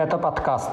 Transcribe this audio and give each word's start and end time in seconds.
Это 0.00 0.16
подкаст. 0.16 0.70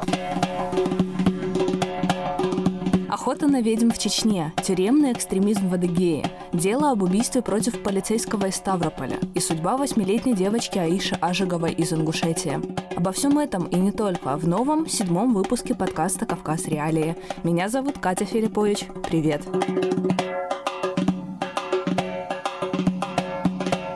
Охота 3.10 3.48
на 3.48 3.60
ведьм 3.60 3.90
в 3.90 3.98
Чечне, 3.98 4.54
тюремный 4.64 5.12
экстремизм 5.12 5.68
в 5.68 5.74
Адыгее, 5.74 6.32
дело 6.54 6.92
об 6.92 7.04
убийстве 7.04 7.42
против 7.42 7.84
полицейского 7.84 8.46
из 8.46 8.56
Ставрополя 8.56 9.18
и 9.36 9.42
судьба 9.42 9.76
восьмилетней 9.76 10.34
девочки 10.34 10.78
Аиши 10.78 11.16
Ажиговой 11.20 11.74
из 11.74 11.92
Ингушетии. 11.92 12.62
Обо 12.96 13.12
всем 13.12 13.38
этом 13.38 13.66
и 13.66 13.76
не 13.76 13.92
только 13.92 14.38
в 14.38 14.48
новом 14.48 14.88
седьмом 14.88 15.34
выпуске 15.34 15.76
подкаста 15.76 16.26
«Кавказ 16.26 16.66
Реалии». 16.68 17.18
Меня 17.44 17.68
зовут 17.68 17.98
Катя 17.98 18.24
Филиппович. 18.24 18.86
Привет! 19.10 19.42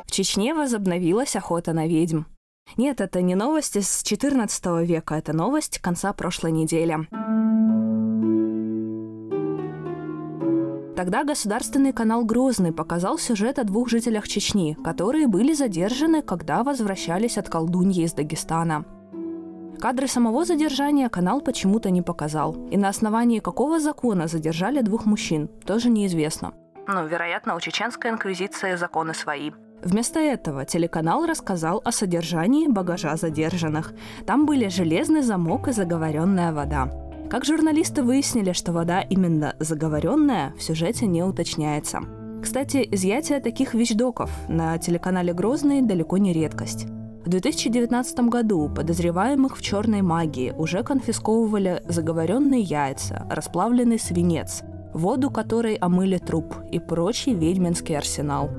В 0.05 0.11
Чечне 0.11 0.53
возобновилась 0.53 1.37
охота 1.37 1.71
на 1.71 1.87
ведьм. 1.87 2.23
Нет, 2.77 3.01
это 3.01 3.21
не 3.21 3.35
новость 3.35 3.75
из 3.75 4.01
14 4.03 4.87
века, 4.87 5.15
это 5.15 5.33
новость 5.33 5.79
конца 5.79 6.13
прошлой 6.13 6.51
недели. 6.51 7.07
Тогда 10.95 11.23
государственный 11.23 11.93
канал 11.93 12.23
«Грозный» 12.25 12.71
показал 12.71 13.17
сюжет 13.17 13.59
о 13.59 13.63
двух 13.63 13.89
жителях 13.89 14.27
Чечни, 14.27 14.77
которые 14.83 15.27
были 15.27 15.53
задержаны, 15.53 16.21
когда 16.21 16.63
возвращались 16.63 17.37
от 17.37 17.49
колдуньи 17.49 18.03
из 18.03 18.13
Дагестана. 18.13 18.85
Кадры 19.79 20.07
самого 20.07 20.45
задержания 20.45 21.09
канал 21.09 21.41
почему-то 21.41 21.89
не 21.89 22.03
показал. 22.03 22.53
И 22.69 22.77
на 22.77 22.87
основании 22.89 23.39
какого 23.39 23.79
закона 23.79 24.27
задержали 24.27 24.81
двух 24.81 25.05
мужчин, 25.07 25.47
тоже 25.65 25.89
неизвестно. 25.89 26.53
Ну, 26.87 27.07
вероятно, 27.07 27.55
у 27.55 27.59
чеченской 27.59 28.11
инквизиции 28.11 28.75
законы 28.75 29.15
свои. 29.15 29.51
Вместо 29.83 30.19
этого 30.19 30.65
телеканал 30.65 31.25
рассказал 31.25 31.81
о 31.83 31.91
содержании 31.91 32.67
багажа 32.67 33.15
задержанных. 33.15 33.93
Там 34.25 34.45
были 34.45 34.67
железный 34.67 35.21
замок 35.21 35.67
и 35.67 35.71
заговоренная 35.71 36.53
вода. 36.53 36.91
Как 37.29 37.45
журналисты 37.45 38.03
выяснили, 38.03 38.51
что 38.51 38.73
вода 38.73 39.01
именно 39.01 39.55
заговоренная, 39.59 40.53
в 40.57 40.61
сюжете 40.61 41.07
не 41.07 41.23
уточняется. 41.23 42.01
Кстати, 42.43 42.87
изъятие 42.91 43.39
таких 43.39 43.73
вещдоков 43.73 44.31
на 44.49 44.77
телеканале 44.77 45.33
«Грозный» 45.33 45.81
далеко 45.81 46.17
не 46.17 46.33
редкость. 46.33 46.87
В 47.23 47.29
2019 47.29 48.19
году 48.21 48.67
подозреваемых 48.67 49.57
в 49.57 49.61
черной 49.61 50.01
магии 50.01 50.53
уже 50.57 50.83
конфисковывали 50.83 51.83
заговоренные 51.87 52.61
яйца, 52.61 53.27
расплавленный 53.29 53.99
свинец, 53.99 54.63
воду 54.93 55.29
которой 55.29 55.75
омыли 55.75 56.17
труп 56.17 56.55
и 56.71 56.79
прочий 56.79 57.33
ведьминский 57.33 57.95
арсенал. 57.95 58.49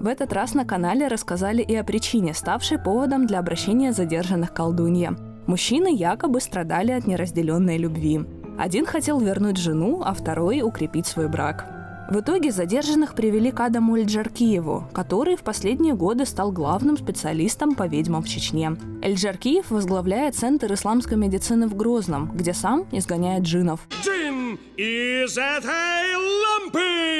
В 0.00 0.06
этот 0.06 0.32
раз 0.32 0.54
на 0.54 0.64
канале 0.64 1.08
рассказали 1.08 1.62
и 1.62 1.74
о 1.74 1.84
причине, 1.84 2.34
ставшей 2.34 2.78
поводом 2.78 3.26
для 3.26 3.38
обращения 3.38 3.92
задержанных 3.92 4.52
колдунья– 4.52 5.16
Мужчины 5.48 5.96
якобы 5.96 6.42
страдали 6.42 6.92
от 6.92 7.06
неразделенной 7.06 7.78
любви. 7.78 8.20
Один 8.58 8.84
хотел 8.84 9.18
вернуть 9.18 9.56
жену, 9.56 10.02
а 10.04 10.12
второй– 10.12 10.60
укрепить 10.62 11.06
свой 11.06 11.26
брак. 11.26 11.64
В 12.10 12.20
итоге 12.20 12.50
задержанных 12.50 13.14
привели 13.14 13.50
к 13.50 13.58
Адаму 13.60 13.96
Эльджаркиеву, 13.96 14.90
который 14.92 15.36
в 15.36 15.40
последние 15.40 15.94
годы 15.94 16.26
стал 16.26 16.52
главным 16.52 16.98
специалистом 16.98 17.74
по 17.74 17.86
ведьмам 17.86 18.22
в 18.22 18.28
Чечне. 18.28 18.76
Эльджаркиев 19.00 19.70
возглавляет 19.70 20.36
Центр 20.36 20.70
исламской 20.74 21.16
медицины 21.16 21.66
в 21.66 21.74
Грозном, 21.74 22.30
где 22.34 22.52
сам 22.52 22.86
изгоняет 22.92 23.44
джинов. 23.44 23.80
Джин 24.04 24.58
из 24.76 25.38
этой 25.38 26.14
лампы! 26.14 27.17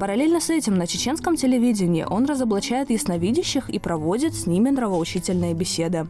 Параллельно 0.00 0.40
с 0.40 0.50
этим 0.50 0.76
на 0.76 0.86
чеченском 0.86 1.36
телевидении 1.36 2.04
он 2.04 2.26
разоблачает 2.26 2.90
ясновидящих 2.90 3.70
и 3.70 3.78
проводит 3.78 4.34
с 4.34 4.46
ними 4.46 4.70
нравоучительные 4.70 5.54
беседы. 5.54 6.08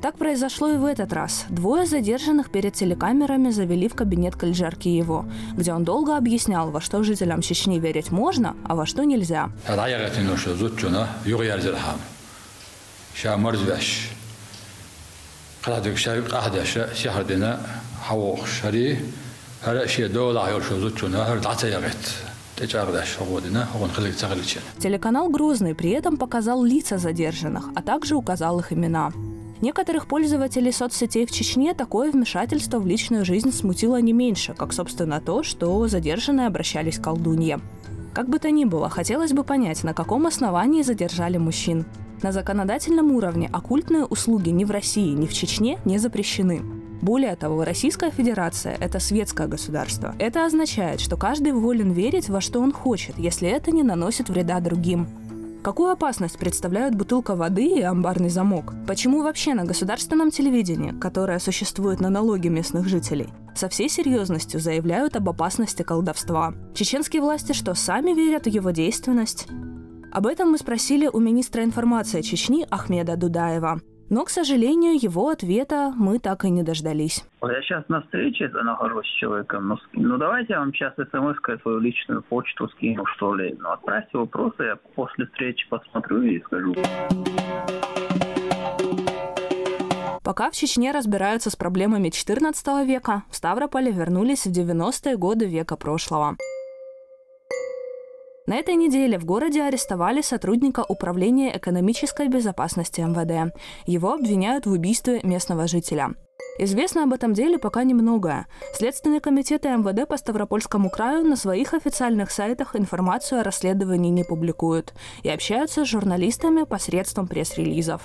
Так 0.00 0.16
произошло 0.16 0.70
и 0.70 0.76
в 0.76 0.86
этот 0.86 1.12
раз. 1.12 1.44
Двое 1.50 1.84
задержанных 1.84 2.50
перед 2.50 2.72
телекамерами 2.72 3.50
завели 3.50 3.86
в 3.86 3.94
кабинет 3.94 4.34
Кальджар 4.34 4.74
его, 4.82 5.26
где 5.52 5.74
он 5.74 5.84
долго 5.84 6.16
объяснял, 6.16 6.70
во 6.70 6.80
что 6.80 7.02
жителям 7.02 7.42
Чечни 7.42 7.78
верить 7.78 8.10
можно, 8.10 8.56
а 8.64 8.74
во 8.76 8.86
что 8.86 9.04
нельзя. 9.04 9.50
Телеканал 24.78 25.28
«Грозный» 25.30 25.74
при 25.74 25.90
этом 25.90 26.16
показал 26.16 26.62
лица 26.62 26.98
задержанных, 26.98 27.70
а 27.74 27.82
также 27.82 28.16
указал 28.16 28.60
их 28.60 28.72
имена. 28.72 29.12
Некоторых 29.60 30.06
пользователей 30.06 30.72
соцсетей 30.72 31.26
в 31.26 31.30
Чечне 31.30 31.74
такое 31.74 32.10
вмешательство 32.10 32.78
в 32.78 32.86
личную 32.86 33.24
жизнь 33.26 33.52
смутило 33.52 34.00
не 34.00 34.14
меньше, 34.14 34.54
как, 34.54 34.72
собственно, 34.72 35.20
то, 35.20 35.42
что 35.42 35.86
задержанные 35.86 36.46
обращались 36.46 36.98
к 36.98 37.04
колдунье. 37.04 37.60
Как 38.14 38.28
бы 38.28 38.38
то 38.38 38.50
ни 38.50 38.64
было, 38.64 38.88
хотелось 38.88 39.32
бы 39.32 39.44
понять, 39.44 39.84
на 39.84 39.92
каком 39.94 40.26
основании 40.26 40.82
задержали 40.82 41.36
мужчин. 41.36 41.84
На 42.22 42.32
законодательном 42.32 43.12
уровне 43.12 43.48
оккультные 43.52 44.04
услуги 44.04 44.48
ни 44.50 44.64
в 44.64 44.70
России, 44.70 45.12
ни 45.12 45.26
в 45.26 45.32
Чечне 45.32 45.78
не 45.84 45.98
запрещены. 45.98 46.62
Более 47.02 47.34
того, 47.34 47.64
Российская 47.64 48.10
Федерация– 48.10 48.76
это 48.80 48.98
светское 48.98 49.46
государство. 49.46 50.14
Это 50.18 50.44
означает, 50.44 51.00
что 51.00 51.16
каждый 51.16 51.52
волен 51.52 51.92
верить 51.92 52.28
во 52.28 52.42
что 52.42 52.60
он 52.60 52.72
хочет, 52.72 53.18
если 53.18 53.48
это 53.48 53.70
не 53.70 53.82
наносит 53.82 54.28
вреда 54.28 54.60
другим. 54.60 55.08
Какую 55.62 55.90
опасность 55.90 56.38
представляют 56.38 56.94
бутылка 56.94 57.34
воды 57.34 57.66
и 57.66 57.82
амбарный 57.82 58.30
замок? 58.30 58.74
Почему 58.86 59.22
вообще 59.22 59.54
на 59.54 59.64
государственном 59.64 60.30
телевидении, 60.30 60.98
которое 60.98 61.38
существует 61.38 62.00
на 62.00 62.08
налоги 62.08 62.48
местных 62.48 62.86
жителей, 62.86 63.28
со 63.54 63.68
всей 63.68 63.88
серьезностью 63.88 64.58
заявляют 64.58 65.16
об 65.16 65.28
опасности 65.28 65.82
колдовства? 65.82 66.54
Чеченские 66.74 67.20
власти 67.20 67.52
что, 67.52 67.74
сами 67.74 68.12
верят 68.12 68.44
в 68.44 68.48
его 68.48 68.70
действенность? 68.70 69.48
Об 70.12 70.26
этом 70.26 70.50
мы 70.50 70.58
спросили 70.58 71.08
у 71.10 71.18
министра 71.18 71.62
информации 71.62 72.22
Чечни 72.22 72.66
Ахмеда 72.70 73.16
Дудаева. 73.16 73.80
Но, 74.10 74.24
к 74.24 74.30
сожалению, 74.30 75.00
его 75.00 75.28
ответа 75.28 75.92
мы 75.96 76.18
так 76.18 76.44
и 76.44 76.50
не 76.50 76.64
дождались. 76.64 77.24
Я 77.42 77.62
сейчас 77.62 77.84
на 77.88 78.02
встрече 78.02 78.48
нахожусь 78.48 79.06
с 79.06 79.20
человеком. 79.20 79.68
Ну, 79.68 79.78
ну 79.92 80.18
давайте 80.18 80.54
я 80.54 80.58
вам 80.58 80.74
сейчас 80.74 80.94
смс 80.94 81.36
свою 81.62 81.78
личную 81.78 82.20
почту 82.22 82.68
скину, 82.70 83.06
что 83.06 83.36
ли. 83.36 83.56
Ну, 83.60 83.70
отправьте 83.70 84.18
вопросы, 84.18 84.64
я 84.64 84.76
после 84.96 85.26
встречи 85.26 85.68
посмотрю 85.68 86.22
и 86.22 86.40
скажу. 86.40 86.74
Пока 90.24 90.50
в 90.50 90.54
Чечне 90.54 90.90
разбираются 90.90 91.48
с 91.48 91.54
проблемами 91.54 92.08
XIV 92.08 92.84
века, 92.84 93.22
в 93.30 93.36
Ставрополе 93.36 93.92
вернулись 93.92 94.44
в 94.44 94.50
90-е 94.50 95.16
годы 95.16 95.46
века 95.46 95.76
прошлого. 95.76 96.36
На 98.50 98.56
этой 98.56 98.74
неделе 98.74 99.16
в 99.16 99.24
городе 99.24 99.62
арестовали 99.62 100.22
сотрудника 100.22 100.84
Управления 100.88 101.56
экономической 101.56 102.26
безопасности 102.26 103.00
МВД. 103.00 103.54
Его 103.86 104.14
обвиняют 104.14 104.66
в 104.66 104.72
убийстве 104.72 105.20
местного 105.22 105.68
жителя. 105.68 106.16
Известно 106.58 107.04
об 107.04 107.12
этом 107.12 107.32
деле 107.32 107.60
пока 107.60 107.84
немного. 107.84 108.46
Следственный 108.74 109.20
комитет 109.20 109.62
МВД 109.66 110.08
по 110.08 110.16
Ставропольскому 110.16 110.90
краю 110.90 111.24
на 111.24 111.36
своих 111.36 111.74
официальных 111.74 112.32
сайтах 112.32 112.74
информацию 112.74 113.40
о 113.40 113.44
расследовании 113.44 114.10
не 114.10 114.24
публикуют 114.24 114.94
и 115.22 115.28
общаются 115.28 115.84
с 115.84 115.88
журналистами 115.88 116.64
посредством 116.64 117.28
пресс-релизов. 117.28 118.02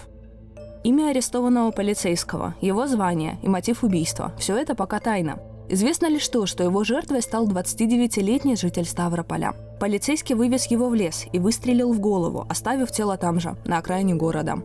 Имя 0.83 1.09
арестованного 1.09 1.71
полицейского, 1.71 2.53
его 2.61 2.85
звание 2.85 3.39
и 3.41 3.47
мотив 3.47 3.83
убийства– 3.83 4.31
все 4.37 4.55
это 4.55 4.75
пока 4.75 4.99
тайна. 4.99 5.39
Известно 5.67 6.07
лишь 6.07 6.27
то, 6.27 6.45
что 6.45 6.63
его 6.63 6.83
жертвой 6.83 7.21
стал 7.21 7.47
29-летний 7.47 8.55
житель 8.55 8.85
Ставрополя. 8.85 9.53
Полицейский 9.79 10.35
вывез 10.35 10.67
его 10.67 10.89
в 10.89 10.93
лес 10.93 11.25
и 11.31 11.39
выстрелил 11.39 11.91
в 11.91 11.99
голову, 11.99 12.45
оставив 12.49 12.91
тело 12.91 13.17
там 13.17 13.39
же, 13.39 13.55
на 13.65 13.79
окраине 13.79 14.13
города. 14.13 14.61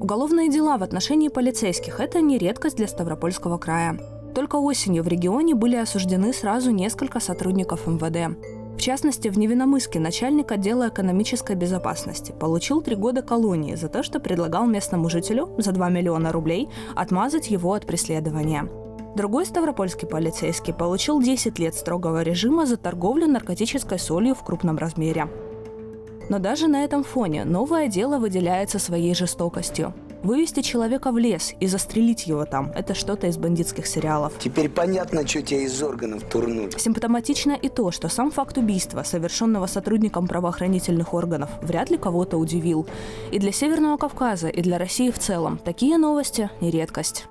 Уголовные 0.00 0.48
дела 0.50 0.76
в 0.76 0.82
отношении 0.82 1.28
полицейских– 1.28 2.00
это 2.00 2.20
не 2.20 2.38
редкость 2.38 2.76
для 2.76 2.88
Ставропольского 2.88 3.58
края. 3.58 3.98
Только 4.34 4.56
осенью 4.56 5.02
в 5.02 5.08
регионе 5.08 5.54
были 5.54 5.76
осуждены 5.76 6.32
сразу 6.32 6.70
несколько 6.70 7.20
сотрудников 7.20 7.86
МВД. 7.86 8.36
В 8.76 8.80
частности, 8.80 9.28
в 9.28 9.38
Невиномыске 9.38 9.98
начальник 9.98 10.52
отдела 10.52 10.88
экономической 10.88 11.56
безопасности 11.56 12.32
получил 12.32 12.80
три 12.80 12.94
года 12.94 13.22
колонии 13.22 13.74
за 13.74 13.88
то, 13.88 14.04
что 14.04 14.20
предлагал 14.20 14.66
местному 14.66 15.08
жителю 15.08 15.50
за 15.58 15.72
2 15.72 15.88
миллиона 15.90 16.30
рублей 16.30 16.68
отмазать 16.94 17.50
его 17.50 17.72
от 17.72 17.86
преследования. 17.86 18.68
Другой 19.16 19.46
ставропольский 19.46 20.06
полицейский 20.06 20.72
получил 20.72 21.20
10 21.20 21.58
лет 21.58 21.74
строгого 21.74 22.22
режима 22.22 22.66
за 22.66 22.76
торговлю 22.76 23.26
наркотической 23.26 23.98
солью 23.98 24.34
в 24.34 24.44
крупном 24.44 24.78
размере. 24.78 25.28
Но 26.28 26.38
даже 26.38 26.68
на 26.68 26.84
этом 26.84 27.04
фоне 27.04 27.44
новое 27.44 27.88
дело 27.88 28.18
выделяется 28.18 28.78
своей 28.78 29.14
жестокостью. 29.14 29.94
Вывести 30.22 30.62
человека 30.62 31.12
в 31.12 31.18
лес 31.18 31.54
и 31.60 31.68
застрелить 31.68 32.26
его 32.26 32.44
там– 32.44 32.72
это 32.74 32.92
что-то 32.92 33.28
из 33.28 33.38
бандитских 33.38 33.86
сериалов. 33.86 34.32
Теперь 34.40 34.68
понятно, 34.68 35.26
что 35.26 35.42
тебя 35.42 35.60
из 35.60 35.80
органов 35.80 36.24
турнули. 36.24 36.76
Симптоматично 36.76 37.52
и 37.52 37.68
то, 37.68 37.92
что 37.92 38.08
сам 38.08 38.32
факт 38.32 38.58
убийства, 38.58 39.04
совершенного 39.04 39.66
сотрудником 39.66 40.26
правоохранительных 40.26 41.14
органов, 41.14 41.50
вряд 41.62 41.90
ли 41.90 41.98
кого-то 41.98 42.36
удивил. 42.36 42.86
И 43.30 43.38
для 43.38 43.52
Северного 43.52 43.96
Кавказа, 43.96 44.48
и 44.48 44.60
для 44.60 44.78
России 44.78 45.10
в 45.12 45.18
целом 45.20 45.58
такие 45.64 45.96
новости– 45.98 46.50
не 46.60 46.72
редкость. 46.72 47.26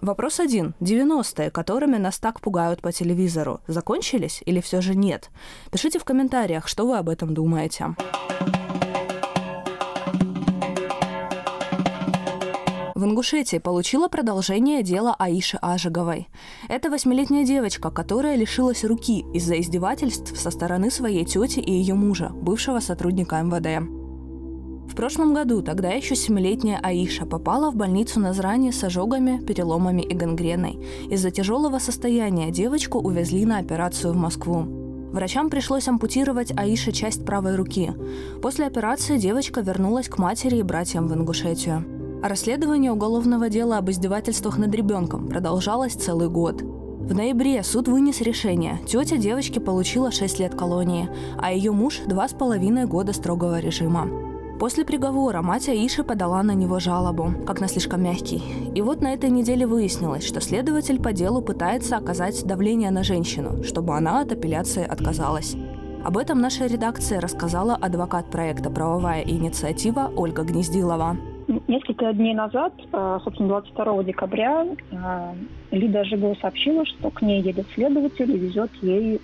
Вопрос 0.00 0.38
один. 0.38 0.74
90-е, 0.80 1.50
которыми 1.50 1.96
нас 1.96 2.18
так 2.18 2.40
пугают 2.40 2.80
по 2.80 2.92
телевизору, 2.92 3.60
закончились 3.66 4.42
или 4.46 4.60
все 4.60 4.80
же 4.80 4.94
нет? 4.94 5.30
Пишите 5.72 5.98
в 5.98 6.04
комментариях, 6.04 6.68
что 6.68 6.86
вы 6.86 6.98
об 6.98 7.08
этом 7.08 7.34
думаете. 7.34 7.96
В 12.94 13.04
Ингушетии 13.04 13.58
получила 13.58 14.08
продолжение 14.08 14.82
дела 14.82 15.14
Аиши 15.18 15.56
Ажиговой. 15.62 16.28
Это 16.68 16.90
восьмилетняя 16.90 17.44
девочка, 17.44 17.90
которая 17.90 18.34
лишилась 18.34 18.84
руки 18.84 19.24
из-за 19.32 19.60
издевательств 19.60 20.36
со 20.36 20.50
стороны 20.50 20.90
своей 20.90 21.24
тети 21.24 21.60
и 21.60 21.72
ее 21.72 21.94
мужа, 21.94 22.30
бывшего 22.30 22.80
сотрудника 22.80 23.40
МВД. 23.40 24.07
В 24.88 24.96
прошлом 24.96 25.34
году 25.34 25.62
тогда 25.62 25.90
еще 25.90 26.16
семилетняя 26.16 26.80
Аиша 26.82 27.26
попала 27.26 27.70
в 27.70 27.76
больницу 27.76 28.18
на 28.18 28.32
зране 28.32 28.72
с 28.72 28.82
ожогами, 28.82 29.38
переломами 29.38 30.02
и 30.02 30.14
гангреной. 30.14 30.78
Из-за 31.10 31.30
тяжелого 31.30 31.78
состояния 31.78 32.50
девочку 32.50 32.98
увезли 32.98 33.44
на 33.44 33.58
операцию 33.58 34.12
в 34.12 34.16
Москву. 34.16 34.66
Врачам 35.12 35.50
пришлось 35.50 35.88
ампутировать 35.88 36.52
Аише 36.56 36.92
часть 36.92 37.24
правой 37.24 37.56
руки. 37.56 37.92
После 38.42 38.66
операции 38.66 39.18
девочка 39.18 39.60
вернулась 39.60 40.08
к 40.08 40.18
матери 40.18 40.56
и 40.56 40.62
братьям 40.62 41.06
в 41.06 41.14
Ингушетию. 41.14 41.84
Расследование 42.22 42.90
уголовного 42.90 43.48
дела 43.48 43.78
об 43.78 43.90
издевательствах 43.90 44.58
над 44.58 44.74
ребенком 44.74 45.28
продолжалось 45.28 45.94
целый 45.94 46.28
год. 46.28 46.60
В 46.62 47.14
ноябре 47.14 47.62
суд 47.62 47.88
вынес 47.88 48.20
решение. 48.20 48.80
Тетя 48.86 49.16
девочки 49.16 49.58
получила 49.60 50.10
6 50.10 50.40
лет 50.40 50.54
колонии, 50.54 51.08
а 51.38 51.52
ее 51.52 51.72
муж– 51.72 52.00
2,5 52.06 52.86
года 52.86 53.12
строгого 53.12 53.60
режима. 53.60 54.27
После 54.58 54.84
приговора 54.84 55.40
мать 55.40 55.68
Аиши 55.68 56.02
подала 56.02 56.42
на 56.42 56.50
него 56.50 56.80
жалобу, 56.80 57.32
как 57.46 57.60
на 57.60 57.68
слишком 57.68 58.02
мягкий. 58.02 58.42
И 58.74 58.82
вот 58.82 59.00
на 59.00 59.12
этой 59.14 59.30
неделе 59.30 59.68
выяснилось, 59.68 60.26
что 60.26 60.40
следователь 60.40 61.00
по 61.00 61.12
делу 61.12 61.40
пытается 61.40 61.96
оказать 61.96 62.44
давление 62.44 62.90
на 62.90 63.04
женщину, 63.04 63.62
чтобы 63.62 63.96
она 63.96 64.20
от 64.20 64.32
апелляции 64.32 64.84
отказалась. 64.84 65.56
Об 66.04 66.18
этом 66.18 66.40
наша 66.40 66.66
редакция 66.66 67.20
рассказала 67.20 67.76
адвокат 67.76 68.32
проекта 68.32 68.68
«Правовая 68.68 69.22
инициатива» 69.22 70.10
Ольга 70.16 70.42
Гнездилова. 70.42 71.16
Несколько 71.68 72.12
дней 72.12 72.34
назад, 72.34 72.72
э, 72.92 73.18
собственно, 73.22 73.48
22 73.50 74.02
декабря, 74.02 74.66
э, 74.90 75.34
Лида 75.70 76.04
Жигова 76.04 76.34
сообщила, 76.40 76.84
что 76.84 77.10
к 77.10 77.22
ней 77.22 77.42
едет 77.42 77.66
следователь 77.74 78.30
и 78.30 78.38
везет 78.38 78.70
ей 78.82 79.20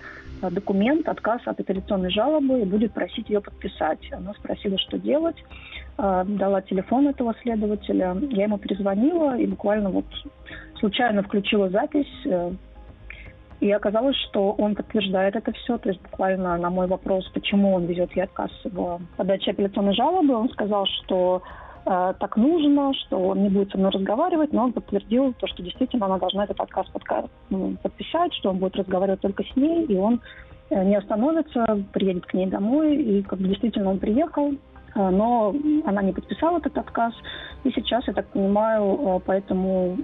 документ, 0.51 1.09
отказ 1.09 1.41
от 1.47 1.61
апелляционной 1.61 2.11
жалобы 2.11 2.61
и 2.61 2.65
будет 2.65 2.93
просить 2.93 3.29
ее 3.29 3.41
подписать. 3.41 4.01
Она 4.13 4.33
спросила, 4.35 4.79
что 4.79 4.99
делать, 4.99 5.37
дала 5.97 6.61
телефон 6.63 7.09
этого 7.09 7.35
следователя. 7.43 8.17
Я 8.31 8.45
ему 8.45 8.59
перезвонила 8.59 9.37
и 9.37 9.47
буквально 9.47 9.91
вот 9.91 10.07
случайно 10.79 11.23
включила 11.23 11.71
запись. 11.71 12.27
И 13.61 13.71
оказалось, 13.71 14.17
что 14.29 14.53
он 14.53 14.75
подтверждает 14.75 15.37
это 15.37 15.53
все. 15.53 15.79
То 15.79 15.89
есть 15.89 16.03
буквально 16.03 16.59
на 16.59 16.71
мой 16.71 16.87
вопрос, 16.87 17.27
почему 17.33 17.73
он 17.75 17.87
везет 17.87 18.15
ей 18.15 18.25
отказ 18.25 18.51
в 18.65 19.01
подаче 19.17 19.53
апелляционной 19.53 19.95
жалобы, 19.95 20.35
он 20.35 20.51
сказал, 20.51 20.87
что 20.87 21.43
Э, 21.87 22.15
так 22.19 22.37
нужно, 22.37 22.95
что 22.95 23.19
он 23.19 23.43
не 23.43 23.51
будет 23.51 23.71
со 23.71 23.79
мной 23.79 23.91
разговаривать, 23.91 24.53
но 24.53 24.65
он 24.65 24.73
подтвердил 24.73 25.35
то, 25.35 25.47
что 25.47 25.63
действительно 25.63 26.07
она 26.07 26.19
должна 26.19 26.45
этот 26.45 26.61
отказ 26.61 26.87
ну, 27.51 27.77
подписать, 27.83 28.33
что 28.35 28.51
он 28.51 28.59
будет 28.59 28.77
разговаривать 28.77 29.21
только 29.21 29.45
с 29.45 29.57
ней, 29.57 29.85
и 29.85 29.97
он 29.97 30.21
э, 30.71 30.83
не 30.83 30.97
остановится, 30.97 31.85
приедет 31.93 32.25
к 32.27 32.35
ней 32.35 32.47
домой, 32.47 32.97
и 32.97 33.23
как 33.23 33.39
бы 33.39 33.49
действительно 33.49 33.91
он 33.91 33.99
приехал, 33.99 34.53
э, 34.53 34.55
но 34.95 35.55
она 35.85 36.03
не 36.03 36.13
подписала 36.13 36.57
этот 36.59 36.79
отказ, 36.79 37.13
и 37.65 37.71
сейчас, 37.71 38.07
я 38.07 38.15
так 38.15 38.29
понимаю, 38.29 39.21
по 39.25 39.33
этому 39.33 39.99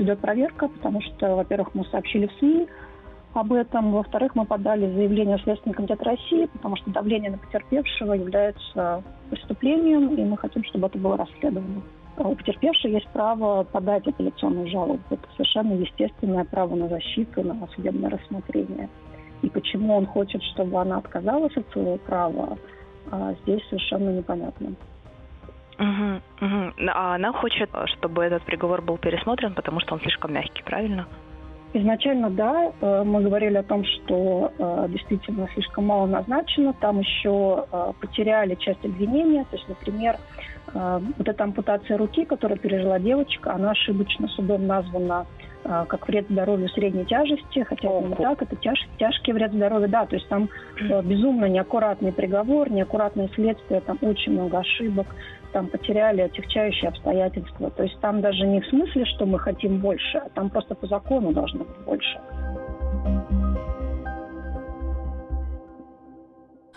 идет 0.00 0.18
проверка, 0.18 0.66
потому 0.68 1.00
что, 1.00 1.36
во-первых, 1.36 1.74
мы 1.74 1.84
сообщили 1.86 2.26
в 2.26 2.32
СМИ, 2.38 2.66
об 3.34 3.52
этом. 3.52 3.92
Во-вторых, 3.92 4.34
мы 4.34 4.44
подали 4.44 4.92
заявление 4.92 5.38
в 5.38 5.42
Следственный 5.42 5.74
комитет 5.74 6.02
России, 6.02 6.46
потому 6.46 6.76
что 6.76 6.90
давление 6.90 7.32
на 7.32 7.38
потерпевшего 7.38 8.14
является 8.14 9.02
преступлением, 9.30 10.14
и 10.14 10.24
мы 10.24 10.36
хотим, 10.36 10.64
чтобы 10.64 10.86
это 10.86 10.98
было 10.98 11.16
расследовано. 11.16 11.82
У 12.16 12.34
потерпевшего 12.36 12.92
есть 12.92 13.08
право 13.08 13.64
подать 13.64 14.06
апелляционную 14.06 14.68
жалобу. 14.68 15.00
Это 15.10 15.26
совершенно 15.32 15.72
естественное 15.74 16.44
право 16.44 16.76
на 16.76 16.88
защиту, 16.88 17.42
на 17.42 17.66
судебное 17.74 18.10
рассмотрение. 18.10 18.88
И 19.42 19.50
почему 19.50 19.96
он 19.96 20.06
хочет, 20.06 20.42
чтобы 20.54 20.80
она 20.80 20.98
отказалась 20.98 21.56
от 21.56 21.68
своего 21.70 21.96
права, 21.98 22.56
а 23.10 23.34
здесь 23.42 23.62
совершенно 23.68 24.10
непонятно. 24.10 24.74
Угу, 25.78 26.46
угу. 26.46 26.72
А 26.92 27.16
она 27.16 27.32
хочет, 27.32 27.68
чтобы 27.96 28.22
этот 28.22 28.44
приговор 28.44 28.80
был 28.80 28.96
пересмотрен, 28.96 29.54
потому 29.54 29.80
что 29.80 29.94
он 29.94 30.00
слишком 30.00 30.32
мягкий, 30.32 30.62
правильно? 30.62 31.06
Изначально, 31.76 32.30
да, 32.30 32.72
э, 32.80 33.02
мы 33.04 33.20
говорили 33.20 33.56
о 33.56 33.64
том, 33.64 33.84
что 33.84 34.52
э, 34.56 34.86
действительно 34.90 35.48
слишком 35.54 35.86
мало 35.86 36.06
назначено. 36.06 36.72
Там 36.72 37.00
еще 37.00 37.66
э, 37.70 37.92
потеряли 38.00 38.54
часть 38.54 38.84
обвинения. 38.84 39.44
То 39.50 39.56
есть, 39.56 39.68
например, 39.68 40.16
вот 40.72 41.28
эта 41.28 41.44
ампутация 41.44 41.96
руки, 41.98 42.24
которую 42.24 42.58
пережила 42.58 42.98
девочка, 42.98 43.52
она 43.52 43.72
ошибочно 43.72 44.26
судом 44.28 44.66
названа 44.66 45.26
как 45.62 46.08
вред 46.08 46.26
здоровью 46.28 46.68
средней 46.70 47.04
тяжести, 47.04 47.62
хотя 47.62 47.88
это 47.88 48.08
не 48.08 48.14
так, 48.16 48.42
это 48.42 48.56
тяж, 48.56 48.78
тяжкий 48.98 49.32
вред 49.32 49.52
здоровью, 49.52 49.88
да, 49.88 50.04
то 50.04 50.16
есть 50.16 50.28
там 50.28 50.48
безумно 51.04 51.44
неаккуратный 51.44 52.12
приговор, 52.12 52.70
неаккуратное 52.70 53.28
следствие, 53.34 53.82
там 53.82 53.98
очень 54.02 54.32
много 54.32 54.58
ошибок, 54.58 55.06
там 55.54 55.68
потеряли 55.68 56.20
отягчающие 56.20 56.88
обстоятельства. 56.88 57.70
То 57.70 57.84
есть 57.84 57.98
там 58.00 58.20
даже 58.20 58.44
не 58.44 58.60
в 58.60 58.66
смысле, 58.66 59.06
что 59.06 59.24
мы 59.24 59.38
хотим 59.38 59.78
больше, 59.80 60.18
а 60.18 60.28
там 60.30 60.50
просто 60.50 60.74
по 60.74 60.86
закону 60.86 61.32
должно 61.32 61.64
быть 61.64 61.78
больше. 61.86 62.20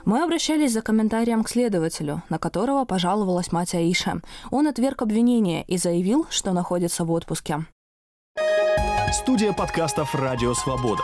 Мы 0.06 0.24
обращались 0.24 0.72
за 0.72 0.82
комментарием 0.82 1.44
к 1.44 1.50
следователю, 1.50 2.22
на 2.30 2.38
которого 2.40 2.86
пожаловалась 2.86 3.52
мать 3.52 3.76
Аиша. 3.76 4.22
Он 4.52 4.68
отверг 4.68 5.02
обвинение 5.02 5.64
и 5.64 5.78
заявил, 5.78 6.28
что 6.30 6.54
находится 6.54 7.04
в 7.04 7.12
отпуске. 7.12 7.66
Студия 9.12 9.52
подкастов 9.54 10.16
«Радио 10.16 10.54
Свобода». 10.54 11.04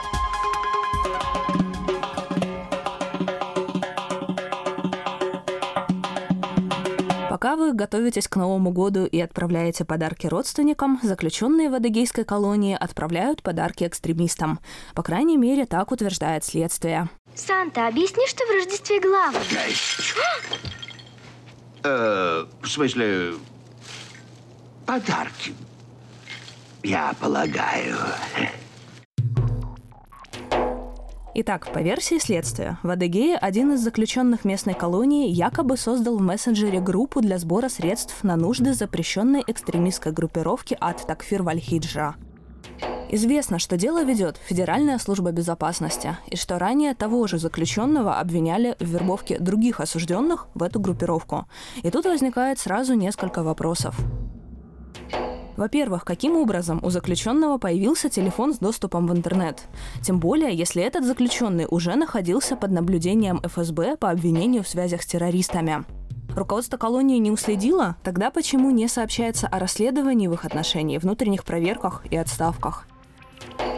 Пока 7.44 7.58
вы 7.58 7.74
готовитесь 7.74 8.30
к 8.30 8.38
Новому 8.38 8.72
году 8.72 9.06
и 9.06 9.20
отправляете 9.20 9.84
подарки 9.84 10.28
родственникам, 10.28 10.98
заключенные 11.04 11.70
в 11.70 11.74
Адыгейской 11.74 12.24
колонии 12.24 12.74
отправляют 12.74 13.44
подарки 13.44 13.84
экстремистам. 13.84 14.62
По 14.96 15.04
крайней 15.04 15.36
мере, 15.36 15.66
так 15.66 15.92
утверждает 15.92 16.46
следствие. 16.46 17.10
Санта, 17.36 17.88
объясни, 17.88 18.26
что 18.30 18.46
в 18.46 18.50
Рождестве 18.50 19.02
главное. 19.02 19.44
Э, 21.84 22.46
в 22.62 22.66
смысле, 22.70 23.34
подарки, 24.86 25.54
я 26.82 27.14
полагаю. 27.20 27.98
Итак, 31.36 31.72
по 31.74 31.80
версии 31.80 32.20
следствия, 32.20 32.78
в 32.84 32.90
Адыгее 32.92 33.38
один 33.38 33.74
из 33.74 33.82
заключенных 33.82 34.46
местной 34.46 34.76
колонии 34.76 35.30
якобы 35.30 35.78
создал 35.78 36.18
в 36.18 36.22
мессенджере 36.22 36.80
группу 36.80 37.22
для 37.22 37.40
сбора 37.40 37.70
средств 37.70 38.24
на 38.24 38.36
нужды 38.36 38.76
запрещенной 38.76 39.44
экстремистской 39.48 40.12
группировки 40.12 40.78
от 40.80 41.08
Такфир 41.08 41.42
Вальхиджа. 41.42 42.14
Известно, 43.10 43.58
что 43.58 43.78
дело 43.78 44.04
ведет 44.04 44.38
Федеральная 44.38 45.00
служба 45.00 45.32
безопасности, 45.32 46.18
и 46.28 46.36
что 46.36 46.60
ранее 46.60 46.94
того 46.94 47.26
же 47.26 47.40
заключенного 47.40 48.20
обвиняли 48.20 48.76
в 48.80 48.86
вербовке 48.86 49.40
других 49.40 49.80
осужденных 49.80 50.48
в 50.54 50.62
эту 50.62 50.80
группировку. 50.80 51.48
И 51.82 51.90
тут 51.90 52.06
возникает 52.06 52.60
сразу 52.60 52.94
несколько 52.94 53.42
вопросов. 53.42 53.96
Во-первых, 55.58 56.04
каким 56.04 56.36
образом 56.36 56.80
у 56.84 56.90
заключенного 56.90 57.58
появился 57.58 58.10
телефон 58.10 58.54
с 58.54 58.58
доступом 58.58 59.08
в 59.08 59.14
интернет? 59.14 59.64
Тем 60.02 60.20
более, 60.20 60.54
если 60.54 60.82
этот 60.82 61.06
заключенный 61.06 61.68
уже 61.70 61.96
находился 61.96 62.56
под 62.56 62.72
наблюдением 62.72 63.40
ФСБ 63.44 63.98
по 63.98 64.10
обвинению 64.10 64.64
в 64.64 64.68
связях 64.68 65.04
с 65.04 65.06
террористами. 65.06 65.84
Руководство 66.36 66.78
колонии 66.78 67.20
не 67.20 67.30
уследило? 67.30 67.96
Тогда 68.04 68.32
почему 68.32 68.72
не 68.72 68.88
сообщается 68.88 69.48
о 69.48 69.60
расследовании 69.60 70.28
в 70.28 70.34
их 70.34 70.46
отношении, 70.46 70.98
внутренних 70.98 71.44
проверках 71.44 72.04
и 72.10 72.18
отставках? 72.18 72.88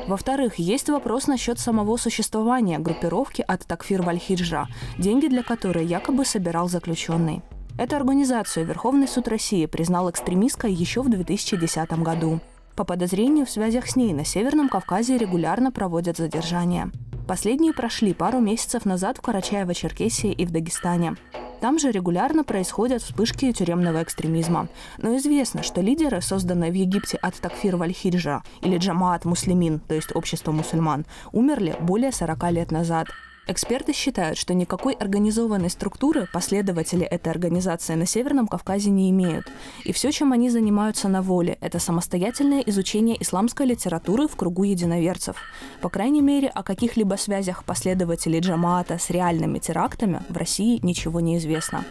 Во-вторых, 0.07 0.55
есть 0.55 0.87
вопрос 0.89 1.27
насчет 1.27 1.59
самого 1.59 1.97
существования 1.97 2.79
группировки 2.79 3.43
от 3.45 3.65
Такфир 3.65 4.03
Вальхиджа, 4.03 4.67
деньги 4.97 5.27
для 5.27 5.43
которой 5.43 5.85
якобы 5.85 6.25
собирал 6.25 6.69
заключенный. 6.69 7.41
Эту 7.77 7.97
организацию 7.97 8.65
Верховный 8.65 9.05
суд 9.05 9.27
России 9.27 9.65
признал 9.65 10.09
экстремистской 10.09 10.71
еще 10.71 11.01
в 11.01 11.09
2010 11.09 11.91
году. 12.01 12.39
По 12.73 12.85
подозрению 12.85 13.45
в 13.45 13.49
связях 13.49 13.87
с 13.87 13.97
ней 13.97 14.13
на 14.13 14.23
Северном 14.23 14.69
Кавказе 14.69 15.17
регулярно 15.17 15.73
проводят 15.73 16.15
задержания. 16.15 16.89
Последние 17.27 17.73
прошли 17.73 18.13
пару 18.13 18.39
месяцев 18.39 18.85
назад 18.85 19.17
в 19.17 19.21
Карачаево-Черкесии 19.21 20.31
и 20.31 20.45
в 20.45 20.51
Дагестане. 20.51 21.15
Там 21.59 21.77
же 21.77 21.91
регулярно 21.91 22.45
происходят 22.45 23.01
вспышки 23.01 23.51
тюремного 23.51 24.03
экстремизма. 24.03 24.69
Но 24.97 25.17
известно, 25.17 25.61
что 25.61 25.81
лидеры, 25.81 26.21
созданные 26.21 26.71
в 26.71 26.75
Египте 26.75 27.17
от 27.17 27.35
Такфир 27.35 27.75
Вальхиджа 27.75 28.41
или 28.61 28.77
Джамаат 28.77 29.25
Муслимин, 29.25 29.79
то 29.79 29.95
есть 29.95 30.15
общество 30.15 30.53
мусульман, 30.53 31.05
умерли 31.33 31.75
более 31.81 32.13
40 32.13 32.51
лет 32.51 32.71
назад. 32.71 33.07
Эксперты 33.47 33.93
считают, 33.93 34.39
что 34.39 34.55
никакой 34.55 34.93
организованной 34.93 35.69
структуры 35.69 36.27
последователи 36.33 37.05
этой 37.05 37.29
организации 37.29 37.93
на 37.93 38.07
Северном 38.07 38.47
Кавказе 38.47 38.89
не 38.89 39.11
имеют. 39.11 39.51
И 39.83 39.91
все, 39.93 40.11
чем 40.11 40.33
они 40.33 40.49
занимаются 40.49 41.07
на 41.09 41.21
воле, 41.21 41.59
это 41.61 41.77
самостоятельное 41.77 42.61
изучение 42.61 43.21
исламской 43.21 43.67
литературы 43.67 44.27
в 44.27 44.35
кругу 44.35 44.63
единоверцев. 44.63 45.37
По 45.81 45.89
крайней 45.89 46.21
мере, 46.21 46.47
о 46.47 46.63
каких-либо 46.63 47.15
связях 47.15 47.63
последователей 47.65 48.39
Джамаата 48.39 48.97
с 48.97 49.11
реальными 49.11 49.59
терактами 49.59 50.21
в 50.29 50.37
России 50.37 50.79
ничего 50.81 51.19
не 51.19 51.37
известно. 51.37 51.85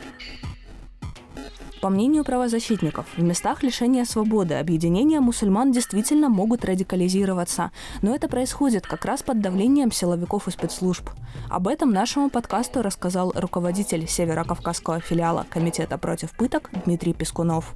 По 1.84 1.90
мнению 1.90 2.24
правозащитников, 2.24 3.04
в 3.14 3.22
местах 3.22 3.62
лишения 3.62 4.06
свободы 4.06 4.54
объединения 4.54 5.20
мусульман 5.20 5.70
действительно 5.70 6.30
могут 6.30 6.64
радикализироваться, 6.64 7.72
но 8.00 8.14
это 8.14 8.26
происходит 8.26 8.86
как 8.86 9.04
раз 9.04 9.22
под 9.22 9.42
давлением 9.42 9.92
силовиков 9.92 10.48
и 10.48 10.50
спецслужб. 10.50 11.10
Об 11.50 11.68
этом 11.68 11.90
нашему 11.90 12.30
подкасту 12.30 12.80
рассказал 12.80 13.34
руководитель 13.36 14.06
Северо-Кавказского 14.08 15.00
филиала 15.00 15.44
Комитета 15.50 15.98
против 15.98 16.30
пыток 16.30 16.70
Дмитрий 16.86 17.12
Пескунов. 17.12 17.74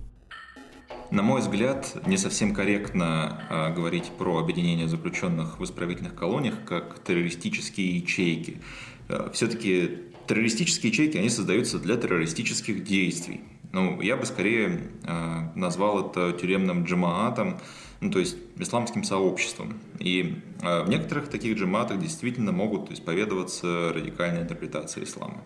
На 1.10 1.20
мой 1.20 1.42
взгляд, 1.42 1.94
не 2.06 2.16
совсем 2.16 2.54
корректно 2.54 3.42
э, 3.50 3.74
говорить 3.74 4.10
про 4.16 4.38
объединение 4.38 4.88
заключенных 4.88 5.60
в 5.60 5.64
исправительных 5.64 6.14
колониях 6.14 6.54
как 6.66 7.04
террористические 7.04 7.98
ячейки. 7.98 8.62
Э, 9.10 9.28
все-таки 9.34 9.98
террористические 10.26 10.92
ячейки, 10.92 11.18
они 11.18 11.28
создаются 11.28 11.78
для 11.78 11.98
террористических 11.98 12.84
действий. 12.84 13.42
Ну, 13.72 14.00
я 14.00 14.16
бы 14.16 14.24
скорее 14.24 14.80
э, 15.04 15.48
назвал 15.54 16.08
это 16.08 16.32
тюремным 16.32 16.84
джамаатом, 16.84 17.58
ну, 18.00 18.10
то 18.10 18.18
есть 18.18 18.36
исламским 18.56 19.04
сообществом. 19.04 19.74
И 19.98 20.42
э, 20.62 20.82
в 20.84 20.88
некоторых 20.88 21.28
таких 21.28 21.58
джамаатах 21.58 21.98
действительно 21.98 22.52
могут 22.52 22.90
исповедоваться 22.90 23.92
радикальные 23.92 24.42
интерпретации 24.42 25.04
ислама. 25.04 25.42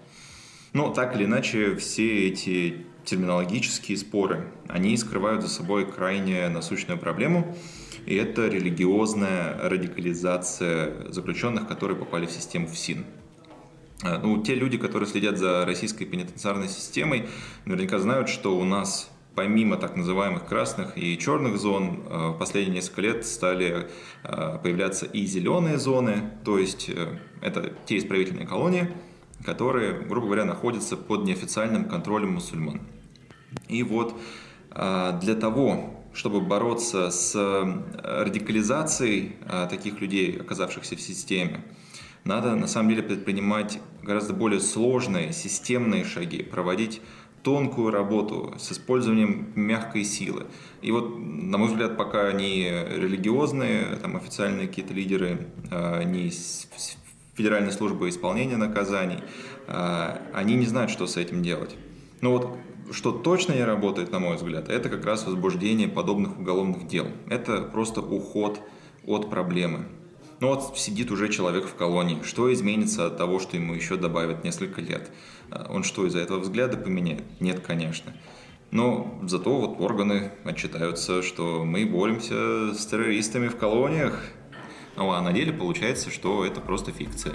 Но 0.73 0.91
так 0.91 1.17
или 1.17 1.25
иначе, 1.25 1.75
все 1.77 2.29
эти 2.29 2.87
терминологические 3.05 3.99
споры, 3.99 4.53
они 4.69 4.97
скрывают 4.97 5.43
за 5.43 5.49
собой 5.49 5.91
крайне 5.91 6.49
насущную 6.49 6.99
проблему, 6.99 7.57
и 8.07 8.15
это 8.15 8.49
религиозная 8.49 9.69
радикализация 9.69 11.11
заключенных, 11.11 11.69
которые 11.69 11.99
попали 11.99 12.27
в 12.27 12.31
систему 12.31 12.69
ФСИН. 12.69 13.05
Э, 14.03 14.19
ну, 14.23 14.43
те 14.43 14.55
люди, 14.55 14.79
которые 14.79 15.09
следят 15.09 15.39
за 15.39 15.65
российской 15.65 16.05
пенитенциарной 16.05 16.69
системой, 16.69 17.29
наверняка 17.65 17.99
знают, 17.99 18.29
что 18.29 18.57
у 18.57 18.65
нас 18.65 19.11
помимо 19.35 19.79
так 19.79 19.97
называемых 19.97 20.45
красных 20.45 20.99
и 20.99 21.17
черных 21.17 21.59
зон, 21.59 22.03
э, 22.07 22.29
в 22.29 22.39
последние 22.39 22.77
несколько 22.77 23.01
лет 23.01 23.27
стали 23.27 23.89
э, 24.25 24.59
появляться 24.63 25.07
и 25.07 25.25
зеленые 25.25 25.79
зоны, 25.79 26.31
то 26.45 26.59
есть 26.59 26.91
это 27.41 27.73
те 27.87 27.99
исправительные 27.99 28.47
колонии, 28.47 28.93
которые, 29.45 29.93
грубо 29.93 30.27
говоря, 30.27 30.45
находятся 30.45 30.97
под 30.97 31.25
неофициальным 31.25 31.87
контролем 31.87 32.35
мусульман. 32.35 32.81
И 33.69 33.83
вот 33.83 34.15
для 34.71 35.35
того, 35.35 36.05
чтобы 36.15 36.41
бороться 36.41 37.11
с 37.11 37.35
радикализацией 38.03 39.37
таких 39.69 40.01
людей, 40.01 40.39
оказавшихся 40.41 40.97
в 40.97 41.01
системе, 41.01 41.63
надо 42.25 42.55
на 42.55 42.67
самом 42.67 42.91
деле 42.91 43.03
предпринимать 43.03 43.81
гораздо 44.03 44.33
более 44.33 44.61
сложные, 44.61 45.33
системные 45.33 46.05
шаги, 46.05 46.43
проводить 46.43 47.01
тонкую 47.43 47.91
работу 47.91 48.55
с 48.59 48.73
использованием 48.73 49.53
мягкой 49.55 50.05
силы. 50.05 50.47
И 50.81 50.93
вот, 50.93 51.19
на 51.19 51.59
мой 51.59 51.69
взгляд, 51.69 51.97
пока 51.97 52.33
ни 52.33 52.65
религиозные, 52.97 53.97
там, 54.01 54.17
официальные 54.17 54.69
какие-то 54.69 54.95
лидеры, 54.95 55.49
а, 55.71 56.03
ни 56.03 56.31
Федеральной 57.35 57.73
службы 57.73 58.09
исполнения 58.09 58.57
наказаний, 58.57 59.19
а, 59.67 60.23
они 60.33 60.55
не 60.55 60.67
знают, 60.67 60.91
что 60.91 61.07
с 61.07 61.17
этим 61.17 61.43
делать. 61.43 61.75
Но 62.21 62.33
вот 62.33 62.57
что 62.93 63.11
точно 63.11 63.55
не 63.55 63.65
работает, 63.65 64.13
на 64.13 64.19
мой 64.19 64.37
взгляд, 64.37 64.69
это 64.69 64.89
как 64.89 65.05
раз 65.05 65.27
возбуждение 65.27 65.89
подобных 65.89 66.39
уголовных 66.39 66.87
дел. 66.87 67.07
Это 67.29 67.63
просто 67.63 68.01
уход 68.01 68.61
от 69.07 69.31
проблемы. 69.31 69.87
Ну 70.43 70.49
вот 70.49 70.77
сидит 70.77 71.13
уже 71.13 71.29
человек 71.29 71.67
в 71.67 71.77
колонии. 71.77 72.21
Что 72.25 72.53
изменится 72.53 73.07
от 73.07 73.17
того, 73.17 73.39
что 73.39 73.57
ему 73.57 73.75
еще 73.75 73.97
добавят 73.97 74.43
несколько 74.43 74.81
лет? 74.81 75.09
А, 75.53 75.69
он 75.71 75.85
что, 75.85 76.05
из-за 76.05 76.19
этого 76.19 76.41
взгляда 76.41 76.77
поменяет? 76.77 77.23
Нет, 77.39 77.61
конечно. 77.65 78.13
Но 78.73 79.21
зато 79.23 79.57
вот 79.57 79.81
органы 79.81 80.33
отчитаются, 80.43 81.23
что 81.23 81.65
мы 81.65 81.87
боремся 81.87 82.75
с 82.75 82.85
террористами 82.87 83.47
в 83.47 83.57
колониях. 83.57 84.21
Ну 84.97 85.13
а 85.13 85.21
на 85.21 85.33
деле 85.33 85.53
получается, 85.53 86.11
что 86.11 86.45
это 86.45 86.61
просто 86.61 86.91
фикция. 86.91 87.35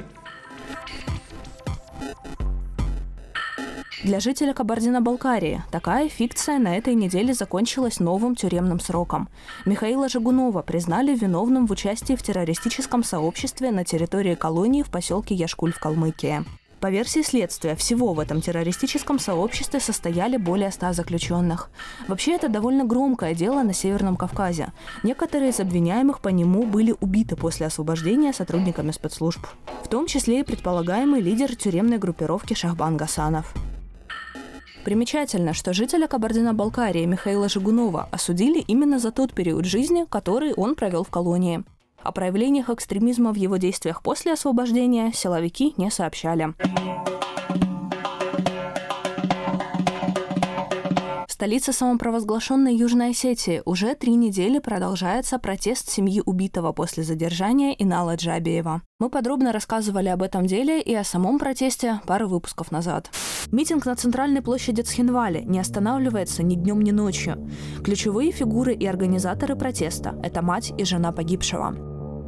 Для 4.08 4.22
жителя 4.22 4.54
Кабардино-Балкарии 4.54 5.64
такая 5.70 6.08
фикция 6.08 6.60
на 6.60 6.78
этой 6.78 6.96
неделе 6.96 7.34
закончилась 7.34 8.00
новым 8.00 8.38
тюремным 8.38 8.80
сроком. 8.80 9.28
Михаила 9.66 10.08
Жигунова 10.08 10.62
признали 10.62 11.14
виновным 11.14 11.68
в 11.68 11.72
участии 11.72 12.16
в 12.16 12.24
террористическом 12.24 13.04
сообществе 13.04 13.70
на 13.70 13.84
территории 13.84 14.36
колонии 14.36 14.82
в 14.82 14.90
поселке 14.90 15.36
Яшкуль 15.36 15.74
в 15.74 15.80
Калмыкии. 15.80 16.46
По 16.80 16.90
версии 16.90 17.22
следствия, 17.22 17.76
всего 17.76 18.14
в 18.14 18.22
этом 18.22 18.40
террористическом 18.40 19.20
сообществе 19.20 19.82
состояли 19.82 20.38
более 20.38 20.72
ста 20.72 20.94
заключенных. 20.94 21.70
Вообще, 22.08 22.36
это 22.36 22.48
довольно 22.48 22.86
громкое 22.86 23.36
дело 23.36 23.62
на 23.64 23.74
Северном 23.74 24.16
Кавказе. 24.16 24.72
Некоторые 25.04 25.50
из 25.50 25.60
обвиняемых 25.60 26.22
по 26.22 26.30
нему 26.30 26.64
были 26.64 26.96
убиты 27.02 27.36
после 27.36 27.66
освобождения 27.66 28.32
сотрудниками 28.32 28.92
спецслужб. 28.92 29.46
В 29.84 29.90
том 29.90 30.06
числе 30.06 30.40
и 30.40 30.44
предполагаемый 30.44 31.20
лидер 31.20 31.54
тюремной 31.58 31.98
группировки 31.98 32.54
Шахбан 32.54 32.96
Гасанов. 32.96 33.54
Примечательно, 34.88 35.54
что 35.54 35.74
жителя 35.74 36.08
Кабардино-Балкарии 36.08 37.04
Михаила 37.04 37.50
Жигунова 37.50 38.08
осудили 38.10 38.62
именно 38.62 39.00
за 39.00 39.12
тот 39.12 39.34
период 39.34 39.66
жизни, 39.66 40.06
который 40.10 40.54
он 40.54 40.76
провел 40.76 41.04
в 41.04 41.10
колонии. 41.10 41.66
О 42.02 42.14
проявлениях 42.14 42.70
экстремизма 42.70 43.34
в 43.34 43.36
его 43.36 43.58
действиях 43.58 44.02
после 44.02 44.32
освобождения 44.32 45.12
силовики 45.14 45.74
не 45.76 45.92
сообщали. 45.92 46.54
Столице 51.38 51.72
самопровозглашенной 51.72 52.76
Южной 52.76 53.12
Осетии 53.12 53.62
уже 53.64 53.94
три 53.94 54.16
недели 54.16 54.58
продолжается 54.58 55.38
протест 55.38 55.88
семьи 55.88 56.20
убитого 56.26 56.72
после 56.72 57.04
задержания 57.04 57.76
Инала 57.78 58.16
Джабиева. 58.16 58.82
Мы 59.00 59.10
подробно 59.12 59.52
рассказывали 59.52 60.08
об 60.10 60.24
этом 60.24 60.48
деле 60.48 60.82
и 60.82 60.96
о 60.96 61.04
самом 61.04 61.38
протесте 61.38 62.02
пару 62.08 62.28
выпусков 62.28 62.72
назад. 62.72 63.12
Митинг 63.52 63.86
на 63.86 63.96
центральной 63.96 64.42
площади 64.42 64.82
Цхинвали 64.82 65.44
не 65.44 65.60
останавливается 65.60 66.42
ни 66.42 66.56
днем, 66.56 66.82
ни 66.82 66.90
ночью. 66.90 67.48
Ключевые 67.84 68.32
фигуры 68.32 68.74
и 68.74 68.88
организаторы 68.88 69.56
протеста– 69.56 70.20
это 70.24 70.42
мать 70.42 70.74
и 70.76 70.84
жена 70.86 71.12
погибшего. 71.12 71.76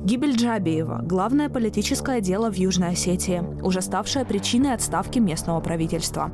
Гибель 0.05 0.35
Джабиева– 0.35 1.01
главное 1.03 1.49
политическое 1.49 2.21
дело 2.21 2.51
в 2.51 2.55
Южной 2.55 2.89
Осетии, 2.89 3.43
уже 3.63 3.81
ставшее 3.81 4.23
причиной 4.23 4.75
отставки 4.75 5.17
местного 5.17 5.61
правительства. 5.61 6.31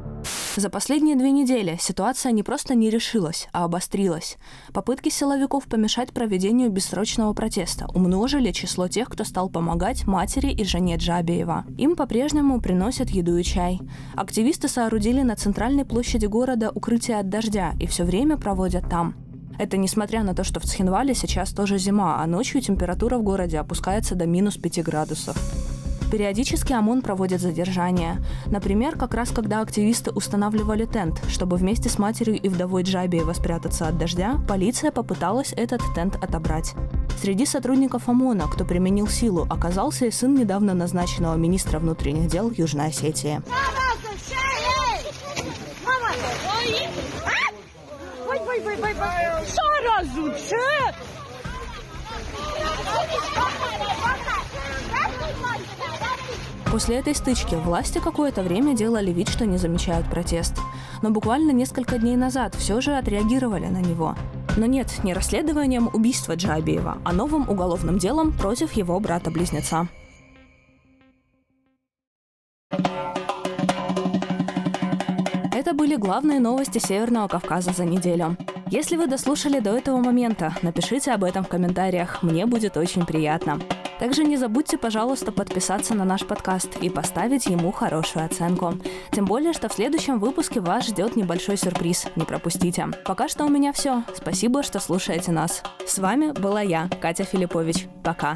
За 0.55 0.69
последние 0.69 1.17
две 1.17 1.31
недели 1.31 1.77
ситуация 1.81 2.31
не 2.31 2.41
просто 2.41 2.75
не 2.75 2.89
решилась, 2.89 3.49
а 3.51 3.65
обострилась. 3.65 4.37
Попытки 4.71 5.09
силовиков 5.09 5.65
помешать 5.65 6.13
проведению 6.13 6.69
бессрочного 6.69 7.33
протеста 7.33 7.87
умножили 7.93 8.53
число 8.53 8.87
тех, 8.87 9.09
кто 9.09 9.25
стал 9.25 9.49
помогать 9.49 10.07
матери 10.07 10.51
и 10.51 10.63
жене 10.63 10.95
Джабиева. 10.95 11.65
Им 11.77 11.97
по-прежнему 11.97 12.61
приносят 12.61 13.09
еду 13.09 13.35
и 13.35 13.43
чай. 13.43 13.81
Активисты 14.15 14.69
соорудили 14.69 15.23
на 15.23 15.35
центральной 15.35 15.83
площади 15.83 16.25
города 16.25 16.71
укрытие 16.73 17.19
от 17.19 17.27
дождя 17.27 17.73
и 17.77 17.85
все 17.85 18.05
время 18.05 18.37
проводят 18.37 18.89
там. 18.89 19.13
Это 19.59 19.75
несмотря 19.75 20.23
на 20.23 20.33
то, 20.33 20.45
что 20.45 20.61
в 20.61 20.63
Цхинвале 20.63 21.15
сейчас 21.15 21.51
тоже 21.51 21.77
зима, 21.77 22.21
а 22.21 22.27
ночью 22.27 22.61
температура 22.61 23.17
в 23.17 23.23
городе 23.23 23.59
опускается 23.59 24.15
до 24.15 24.25
минус 24.25 24.55
5 24.55 24.83
градусов. 24.83 25.74
Периодически 26.11 26.73
ОМОН 26.73 27.01
проводит 27.01 27.41
задержания. 27.41 28.21
Например, 28.45 28.97
как 28.97 29.13
раз 29.13 29.31
когда 29.31 29.61
активисты 29.61 30.11
устанавливали 30.11 30.85
тент, 30.85 31.21
чтобы 31.27 31.57
вместе 31.57 31.89
с 31.89 31.97
матерью 31.97 32.39
и 32.39 32.47
вдовой 32.47 32.83
Джабиева 32.83 33.33
спрятаться 33.33 33.87
от 33.87 33.97
дождя, 33.97 34.39
полиция 34.47 34.91
попыталась 34.91 35.53
этот 35.57 35.81
тент 35.95 36.15
отобрать. 36.15 36.73
Среди 37.21 37.45
сотрудников 37.45 38.07
ОМОНа, 38.07 38.47
кто 38.47 38.65
применил 38.65 39.07
силу, 39.07 39.47
оказался 39.49 40.05
и 40.05 40.11
сын 40.11 40.35
недавно 40.35 40.73
назначенного 40.73 41.35
министра 41.35 41.79
внутренних 41.79 42.27
дел 42.27 42.51
Южной 42.51 42.87
Осетии. 42.87 43.41
После 56.75 56.97
этой 56.97 57.15
стычки 57.15 57.55
власти 57.55 58.01
какое-то 58.03 58.43
время 58.43 58.75
делали 58.75 59.09
вид, 59.09 59.29
что 59.29 59.45
не 59.45 59.55
замечают 59.55 60.09
протест. 60.09 60.55
Но 61.01 61.09
буквально 61.09 61.51
несколько 61.51 61.97
дней 61.97 62.17
назад 62.17 62.53
все 62.53 62.81
же 62.81 62.97
отреагировали 62.97 63.67
на 63.67 63.77
него. 63.77 64.13
Но 64.57 64.65
нет, 64.65 64.91
не 65.01 65.13
расследованием 65.13 65.89
убийства 65.93 66.35
Джабиева, 66.35 66.97
а 67.05 67.13
новым 67.13 67.49
уголовным 67.49 67.97
делом 67.97 68.33
против 68.33 68.73
его 68.73 68.99
брата-близнеца. 68.99 69.87
Это 75.53 75.73
были 75.73 75.95
главные 75.95 76.41
новости 76.41 76.79
Северного 76.79 77.29
Кавказа 77.29 77.71
за 77.71 77.85
неделю. 77.85 78.35
Если 78.69 78.97
вы 78.97 79.07
дослушали 79.07 79.61
до 79.61 79.77
этого 79.77 79.99
момента, 79.99 80.53
напишите 80.61 81.13
об 81.13 81.23
этом 81.23 81.45
в 81.45 81.47
комментариях, 81.47 82.21
мне 82.21 82.45
будет 82.45 82.75
очень 82.75 83.05
приятно. 83.05 83.61
Также 83.99 84.23
не 84.23 84.37
забудьте, 84.37 84.77
пожалуйста, 84.77 85.31
подписаться 85.31 85.93
на 85.93 86.05
наш 86.05 86.25
подкаст 86.25 86.77
и 86.81 86.89
поставить 86.89 87.45
ему 87.45 87.71
хорошую 87.71 88.25
оценку. 88.25 88.73
Тем 89.11 89.25
более, 89.25 89.53
что 89.53 89.69
в 89.69 89.73
следующем 89.73 90.19
выпуске 90.19 90.59
вас 90.59 90.85
ждет 90.85 91.15
небольшой 91.15 91.57
сюрприз. 91.57 92.07
Не 92.15 92.25
пропустите. 92.25 92.87
Пока 93.05 93.27
что 93.27 93.45
у 93.45 93.49
меня 93.49 93.71
все. 93.73 94.03
Спасибо, 94.15 94.63
что 94.63 94.79
слушаете 94.79 95.31
нас. 95.31 95.63
С 95.85 95.97
вами 95.99 96.31
была 96.31 96.61
я, 96.61 96.89
Катя 97.01 97.23
Филиппович. 97.23 97.87
Пока. 98.03 98.35